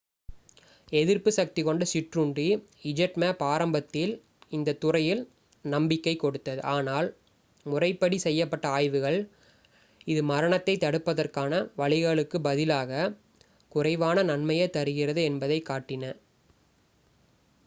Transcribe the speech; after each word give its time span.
எதிர்ப்புசக்திக் 0.91 1.63
கொண்ட 1.63 1.85
சிற்றுண்டி 1.85 2.45
zmapp 2.91 3.43
ஆரம்பத்தில் 3.47 4.13
இந்தத் 4.49 4.79
துறையில் 4.79 5.21
நம்பிக்கைக் 5.65 6.19
கொடுத்தது 6.19 6.61
ஆனால் 6.69 7.09
முறைப்படி 7.65 8.17
செய்யப்பட்ட 8.17 8.67
ஆய்வுகள் 8.69 9.19
இது 10.07 10.23
மரணத்தை 10.23 10.75
தடுப்பதற்கான 10.77 11.51
வழிகளுக்குப் 11.75 12.43
பதிலாக 12.43 13.11
குறைவான 13.71 14.23
நன்மையே 14.23 14.69
தருகிறது 14.69 15.23
என்பதைக் 15.23 15.69
காட்டின 15.69 16.03